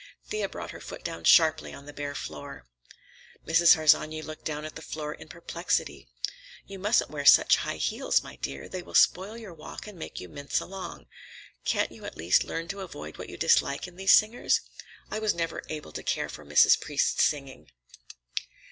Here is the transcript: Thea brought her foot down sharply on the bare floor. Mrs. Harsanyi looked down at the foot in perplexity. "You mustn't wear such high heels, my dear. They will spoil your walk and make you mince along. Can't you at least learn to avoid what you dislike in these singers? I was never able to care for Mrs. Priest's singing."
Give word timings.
Thea 0.25 0.49
brought 0.49 0.71
her 0.71 0.79
foot 0.81 1.03
down 1.03 1.25
sharply 1.25 1.75
on 1.75 1.85
the 1.85 1.93
bare 1.93 2.15
floor. 2.15 2.65
Mrs. 3.45 3.75
Harsanyi 3.75 4.23
looked 4.23 4.45
down 4.45 4.65
at 4.65 4.75
the 4.75 4.81
foot 4.81 5.19
in 5.19 5.27
perplexity. 5.27 6.07
"You 6.65 6.79
mustn't 6.79 7.11
wear 7.11 7.23
such 7.23 7.57
high 7.57 7.75
heels, 7.77 8.23
my 8.23 8.35
dear. 8.37 8.67
They 8.67 8.81
will 8.81 8.95
spoil 8.95 9.37
your 9.37 9.53
walk 9.53 9.85
and 9.85 9.99
make 9.99 10.19
you 10.19 10.27
mince 10.27 10.59
along. 10.59 11.05
Can't 11.65 11.91
you 11.91 12.03
at 12.05 12.17
least 12.17 12.43
learn 12.45 12.67
to 12.69 12.79
avoid 12.81 13.19
what 13.19 13.29
you 13.29 13.37
dislike 13.37 13.87
in 13.87 13.95
these 13.95 14.11
singers? 14.11 14.61
I 15.11 15.19
was 15.19 15.35
never 15.35 15.61
able 15.69 15.91
to 15.91 16.01
care 16.01 16.29
for 16.29 16.43
Mrs. 16.43 16.81
Priest's 16.81 17.21
singing." 17.23 17.69